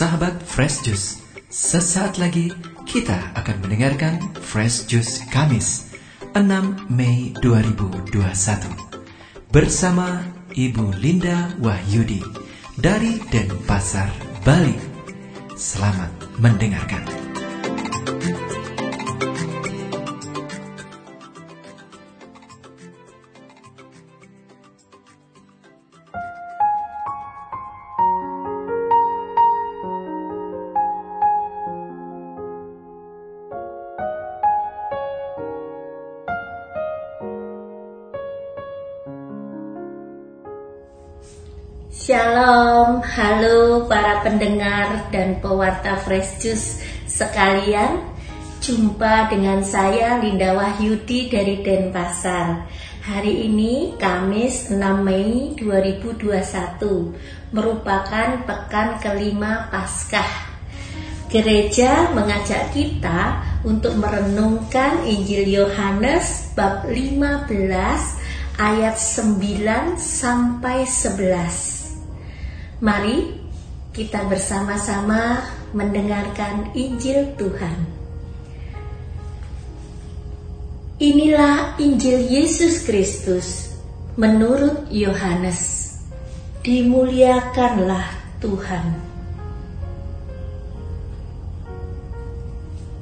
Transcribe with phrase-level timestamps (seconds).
[0.00, 1.20] Sahabat Fresh Juice,
[1.52, 2.48] sesaat lagi
[2.88, 5.92] kita akan mendengarkan Fresh Juice Kamis
[6.32, 6.40] 6
[6.88, 8.08] Mei 2021
[9.52, 10.24] bersama
[10.56, 12.24] Ibu Linda Wahyudi
[12.80, 14.08] dari Denpasar,
[14.40, 14.72] Bali.
[15.52, 16.08] Selamat
[16.40, 17.04] mendengarkan.
[41.90, 46.78] Shalom, halo para pendengar dan pewarta Fresh Juice
[47.10, 48.06] sekalian.
[48.62, 52.70] Jumpa dengan saya Linda Wahyudi dari Denpasar.
[53.02, 56.30] Hari ini Kamis 6 Mei 2021
[57.50, 60.46] merupakan pekan kelima Paskah.
[61.26, 67.50] Gereja mengajak kita untuk merenungkan Injil Yohanes bab 15
[68.62, 71.79] ayat 9 sampai 11.
[72.80, 73.36] Mari
[73.92, 75.44] kita bersama-sama
[75.76, 77.76] mendengarkan Injil Tuhan.
[80.96, 83.76] Inilah Injil Yesus Kristus
[84.16, 85.92] menurut Yohanes.
[86.64, 88.86] Dimuliakanlah Tuhan.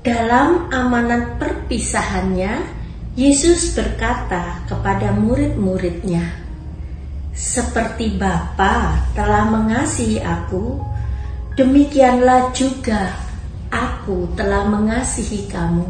[0.00, 2.64] Dalam amanat perpisahannya,
[3.12, 6.45] Yesus berkata kepada murid-muridnya,
[7.36, 10.80] seperti Bapa telah mengasihi aku,
[11.52, 13.12] demikianlah juga
[13.68, 15.84] aku telah mengasihi kamu.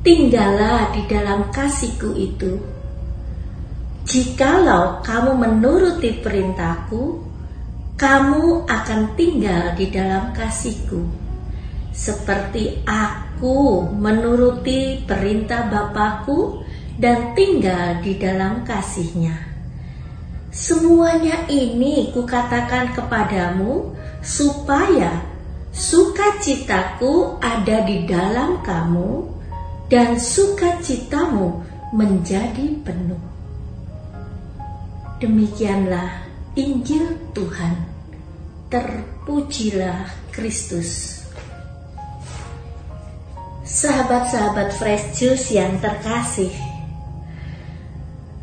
[0.00, 2.56] Tinggallah di dalam kasihku itu.
[4.04, 7.20] Jikalau kamu menuruti perintahku,
[8.00, 11.04] kamu akan tinggal di dalam kasihku.
[11.92, 16.64] Seperti aku menuruti perintah Bapakku
[16.96, 19.53] dan tinggal di dalam kasihnya.
[20.54, 23.90] Semuanya ini kukatakan kepadamu
[24.22, 25.18] supaya
[25.74, 29.34] sukacitaku ada di dalam kamu
[29.90, 31.58] dan sukacitamu
[31.90, 33.18] menjadi penuh.
[35.18, 36.22] Demikianlah
[36.54, 37.90] Injil Tuhan.
[38.70, 41.22] Terpujilah Kristus.
[43.66, 46.54] Sahabat-sahabat Fresh Juice yang terkasih,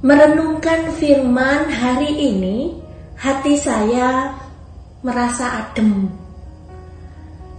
[0.01, 2.73] Merenungkan firman hari ini,
[3.21, 4.33] hati saya
[5.05, 6.09] merasa adem.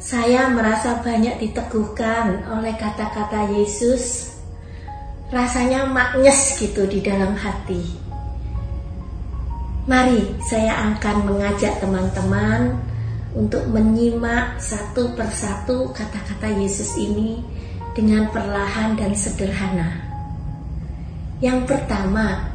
[0.02, 4.34] Saya merasa banyak diteguhkan oleh kata-kata Yesus.
[5.30, 7.78] Rasanya maknyes gitu di dalam hati.
[9.86, 12.74] Mari saya akan mengajak teman-teman
[13.38, 17.38] untuk menyimak satu persatu kata-kata Yesus ini
[17.94, 20.11] dengan perlahan dan sederhana.
[21.42, 22.54] Yang pertama,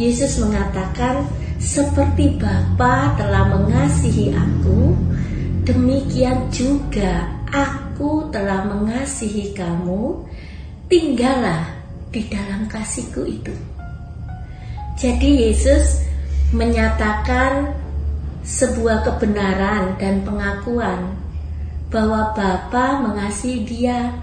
[0.00, 1.28] Yesus mengatakan,
[1.60, 4.96] "Seperti Bapa telah mengasihi aku,
[5.68, 10.16] demikian juga aku telah mengasihi kamu.
[10.88, 11.76] Tinggallah
[12.08, 13.52] di dalam kasihku itu."
[14.96, 16.00] Jadi Yesus
[16.56, 17.76] menyatakan
[18.40, 21.20] sebuah kebenaran dan pengakuan
[21.92, 24.16] bahwa Bapa mengasihi dia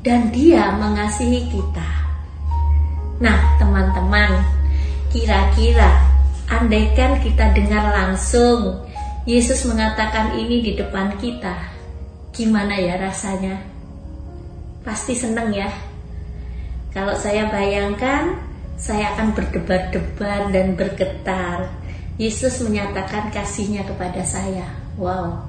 [0.00, 2.05] dan dia mengasihi kita.
[3.16, 4.44] Nah, teman-teman,
[5.08, 6.04] kira-kira
[6.52, 8.84] andaikan kita dengar langsung
[9.26, 11.56] Yesus mengatakan ini di depan kita,
[12.30, 13.58] gimana ya rasanya?
[14.86, 15.66] Pasti seneng ya.
[16.94, 18.38] Kalau saya bayangkan,
[18.78, 21.72] saya akan berdebar-debar dan bergetar.
[22.16, 24.68] Yesus menyatakan kasihnya kepada saya.
[24.94, 25.42] Wow.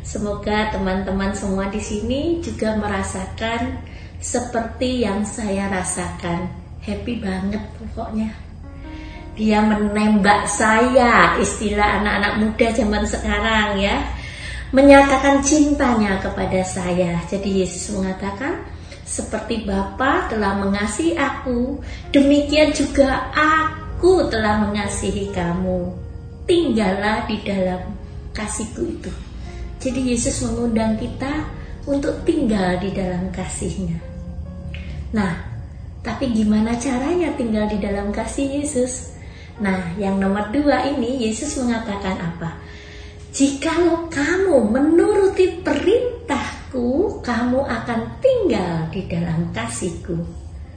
[0.00, 3.82] Semoga teman-teman semua di sini juga merasakan
[4.24, 6.48] seperti yang saya rasakan.
[6.80, 8.32] Happy banget pokoknya.
[9.36, 14.00] Dia menembak saya, istilah anak-anak muda zaman sekarang ya.
[14.72, 17.20] Menyatakan cintanya kepada saya.
[17.28, 18.64] Jadi Yesus mengatakan,
[19.04, 25.92] seperti Bapa telah mengasihi aku, demikian juga aku telah mengasihi kamu.
[26.48, 27.92] Tinggallah di dalam
[28.32, 29.12] kasihku itu.
[29.82, 31.44] Jadi Yesus mengundang kita
[31.84, 34.13] untuk tinggal di dalam kasihnya.
[35.14, 35.32] Nah,
[36.02, 39.14] tapi gimana caranya tinggal di dalam kasih Yesus?
[39.62, 42.58] Nah, yang nomor dua ini Yesus mengatakan apa?
[43.30, 50.18] Jikalau kamu menuruti perintahku, kamu akan tinggal di dalam kasihku.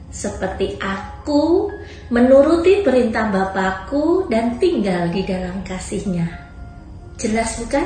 [0.07, 1.74] Seperti aku
[2.13, 6.25] menuruti perintah Bapakku dan tinggal di dalam kasihnya.
[7.18, 7.86] Jelas bukan?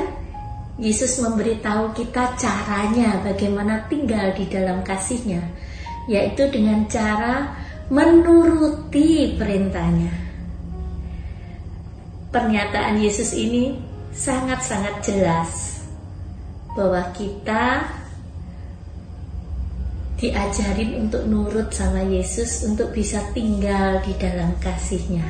[0.80, 5.44] Yesus memberitahu kita caranya bagaimana tinggal di dalam kasihnya,
[6.10, 7.54] yaitu dengan cara
[7.92, 10.12] menuruti perintahnya.
[12.32, 13.76] Pernyataan Yesus ini
[14.12, 15.82] sangat-sangat jelas
[16.72, 17.84] bahwa kita
[20.16, 25.26] diajarin untuk nurut sama Yesus untuk bisa tinggal di dalam kasihnya.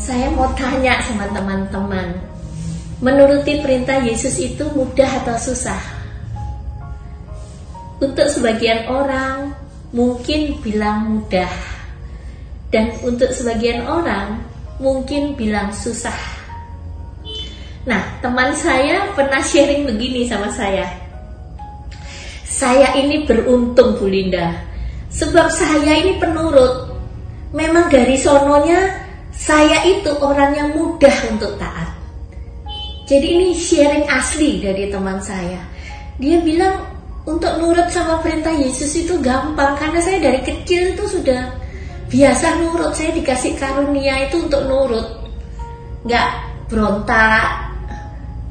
[0.00, 2.14] Saya mau tanya sama teman-teman,
[3.02, 6.03] menuruti perintah Yesus itu mudah atau susah?
[8.02, 9.54] Untuk sebagian orang
[9.94, 11.50] mungkin bilang mudah,
[12.74, 14.42] dan untuk sebagian orang
[14.82, 16.16] mungkin bilang susah.
[17.84, 20.88] Nah, teman saya pernah sharing begini sama saya.
[22.42, 24.56] Saya ini beruntung Bu Linda.
[25.14, 26.90] Sebab saya ini penurut.
[27.54, 29.04] Memang dari sononya
[29.34, 31.90] Saya itu orang yang mudah untuk taat.
[33.04, 35.58] Jadi ini sharing asli dari teman saya.
[36.22, 36.93] Dia bilang
[37.24, 41.52] untuk nurut sama perintah Yesus itu gampang Karena saya dari kecil itu sudah
[42.12, 42.92] biasa nurut.
[42.92, 45.08] Saya dikasih karunia itu untuk nurut.
[46.04, 46.28] Gak
[46.68, 47.64] berontak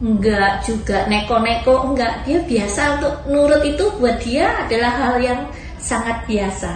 [0.03, 5.39] enggak juga neko-neko enggak dia biasa untuk nurut itu buat dia adalah hal yang
[5.79, 6.75] sangat biasa.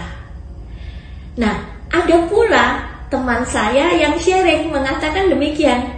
[1.35, 1.55] Nah
[1.91, 5.91] ada pula teman saya yang sharing mengatakan demikian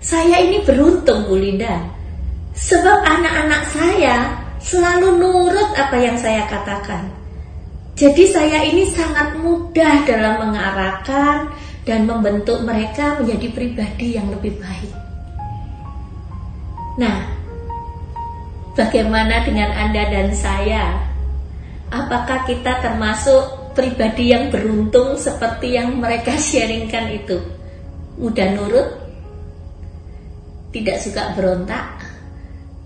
[0.00, 1.92] saya ini beruntung Bu Linda.
[2.56, 4.16] Sebab anak-anak saya
[4.66, 7.06] selalu nurut apa yang saya katakan
[7.96, 11.54] jadi saya ini sangat mudah dalam mengarahkan
[11.86, 15.06] dan membentuk mereka menjadi pribadi yang lebih baik
[16.96, 17.28] Nah,
[18.72, 20.96] bagaimana dengan Anda dan saya?
[21.92, 27.36] Apakah kita termasuk pribadi yang beruntung seperti yang mereka sharingkan itu?
[28.16, 28.88] Mudah nurut?
[30.72, 32.05] Tidak suka berontak?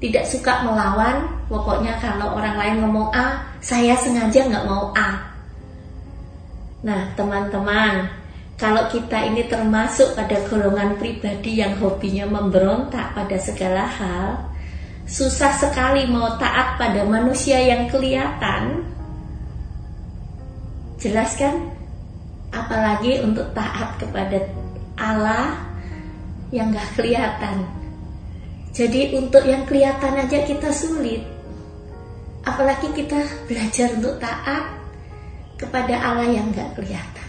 [0.01, 1.29] Tidak suka melawan?
[1.53, 5.29] Pokoknya kalau orang lain ngomong A, saya sengaja nggak mau A.
[6.81, 8.09] Nah, teman-teman,
[8.57, 14.41] kalau kita ini termasuk pada golongan pribadi yang hobinya memberontak pada segala hal,
[15.05, 18.89] susah sekali mau taat pada manusia yang kelihatan.
[20.97, 21.57] Jelas kan?
[22.53, 24.45] Apalagi untuk taat kepada
[24.97, 25.57] Allah
[26.53, 27.80] yang gak kelihatan.
[28.71, 31.23] Jadi untuk yang kelihatan aja kita sulit.
[32.47, 33.21] Apalagi kita
[33.51, 34.79] belajar untuk taat
[35.59, 37.29] kepada Allah yang gak kelihatan.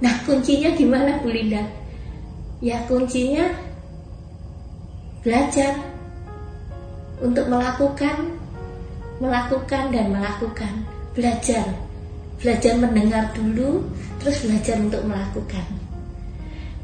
[0.00, 1.66] Nah kuncinya gimana Bu Linda?
[2.64, 3.52] Ya kuncinya
[5.20, 5.76] belajar
[7.20, 8.38] untuk melakukan,
[9.20, 10.72] melakukan dan melakukan.
[11.16, 11.64] Belajar,
[12.40, 13.88] belajar mendengar dulu,
[14.20, 15.64] terus belajar untuk melakukan.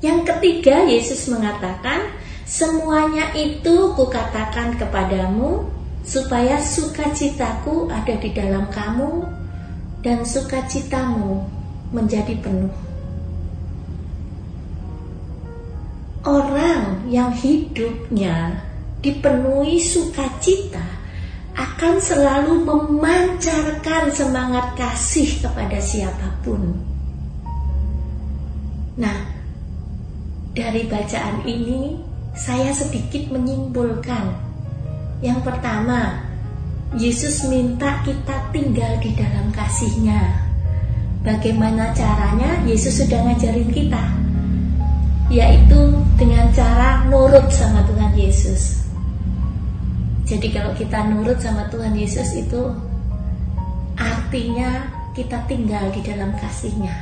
[0.00, 2.10] Yang ketiga Yesus mengatakan,
[2.52, 5.72] semuanya itu kukatakan kepadamu
[6.04, 9.24] supaya sukacitaku ada di dalam kamu
[10.04, 11.48] dan sukacitamu
[11.96, 12.76] menjadi penuh.
[16.28, 18.60] Orang yang hidupnya
[19.00, 20.84] dipenuhi sukacita
[21.56, 26.76] akan selalu memancarkan semangat kasih kepada siapa pun.
[29.00, 29.18] Nah,
[30.52, 34.32] dari bacaan ini saya sedikit menyimpulkan.
[35.20, 36.20] Yang pertama,
[36.96, 40.20] Yesus minta kita tinggal di dalam kasihnya.
[41.22, 42.58] Bagaimana caranya?
[42.66, 44.22] Yesus sudah ngajarin kita
[45.32, 48.84] yaitu dengan cara nurut sama Tuhan Yesus.
[50.28, 52.68] Jadi kalau kita nurut sama Tuhan Yesus itu
[53.96, 56.92] artinya kita tinggal di dalam kasihnya.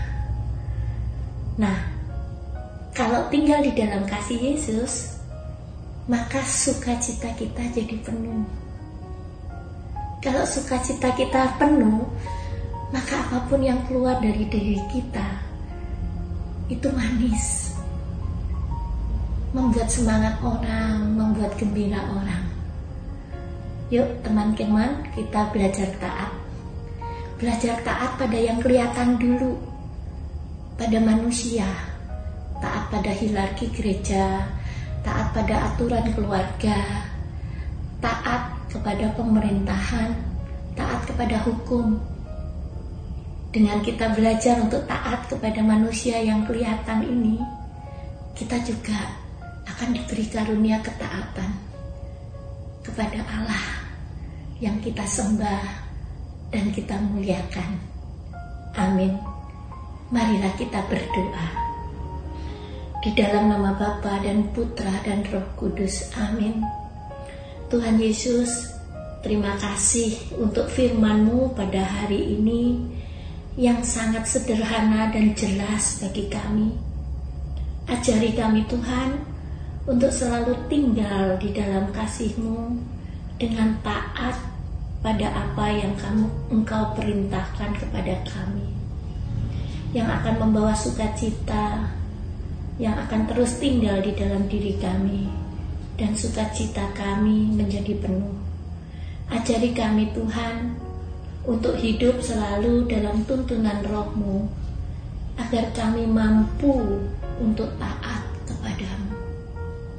[1.59, 1.77] Nah,
[2.95, 5.20] kalau tinggal di dalam kasih Yesus,
[6.11, 8.43] maka sukacita kita jadi penuh.
[10.19, 12.03] Kalau sukacita kita penuh,
[12.91, 15.47] maka apa pun yang keluar dari diri kita
[16.67, 17.71] itu manis
[19.55, 22.43] membuat semangat orang, membuat gembira orang.
[23.95, 26.35] Yuk teman-teman kita belajar taat.
[27.39, 29.63] Belajar taat pada yang kelihatan dulu.
[30.75, 31.71] Pada manusia.
[32.59, 34.59] Taat pada hierarki gereja.
[35.01, 36.79] Taat pada aturan keluarga.
[38.01, 40.11] Taat kepada pemerintahan.
[40.77, 41.97] Taat kepada hukum.
[43.51, 47.35] Dengan kita belajar untuk taat kepada manusia yang kelihatan ini,
[48.39, 49.19] kita juga
[49.67, 51.51] akan diberi karunia ketaatan
[52.87, 53.67] kepada Allah
[54.63, 55.67] yang kita sembah
[56.55, 57.81] dan kita muliakan.
[58.79, 59.19] Amin.
[60.15, 61.60] Marilah kita berdoa.
[63.01, 66.13] Di dalam nama Bapa dan Putra dan Roh Kudus.
[66.21, 66.61] Amin.
[67.73, 68.77] Tuhan Yesus,
[69.25, 72.77] terima kasih untuk firman-Mu pada hari ini
[73.57, 76.77] yang sangat sederhana dan jelas bagi kami.
[77.89, 79.17] Ajari kami Tuhan
[79.89, 82.77] untuk selalu tinggal di dalam kasih-Mu
[83.41, 84.37] dengan taat
[85.01, 88.69] pada apa yang kamu engkau perintahkan kepada kami
[89.97, 91.97] yang akan membawa sukacita
[92.81, 95.29] yang akan terus tinggal di dalam diri kami
[96.01, 98.33] dan sukacita kami menjadi penuh.
[99.29, 100.75] Ajari kami Tuhan
[101.45, 104.49] untuk hidup selalu dalam tuntunan rohmu
[105.37, 107.05] agar kami mampu
[107.37, 109.13] untuk taat kepadamu.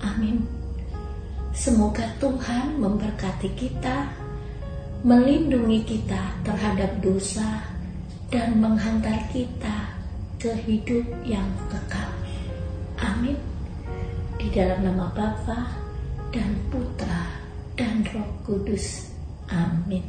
[0.02, 0.42] Amin.
[1.54, 4.10] Semoga Tuhan memberkati kita,
[5.06, 7.62] melindungi kita terhadap dosa,
[8.34, 9.94] dan menghantar kita
[10.42, 12.01] ke hidup yang kekal.
[13.22, 13.38] Amin.
[14.42, 15.78] Di dalam nama Bapa
[16.34, 17.30] dan Putra
[17.78, 19.14] dan Roh Kudus.
[19.46, 20.02] Amin.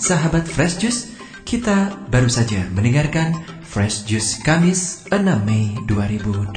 [0.00, 1.12] Sahabat Fresh Juice,
[1.44, 3.36] kita baru saja mendengarkan
[3.68, 6.56] Fresh Juice Kamis 6 Mei 2021.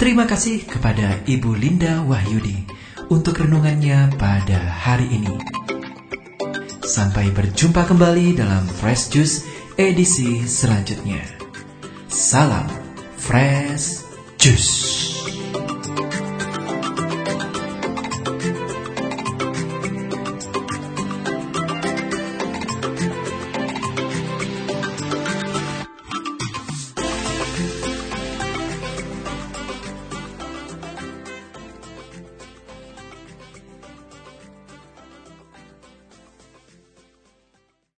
[0.00, 2.64] Terima kasih kepada Ibu Linda Wahyudi
[3.12, 5.36] untuk renungannya pada hari ini.
[6.80, 9.44] Sampai berjumpa kembali dalam Fresh Juice
[9.76, 11.39] edisi selanjutnya.
[12.10, 12.66] Salam
[13.16, 14.02] Fresh
[14.36, 14.99] Juice.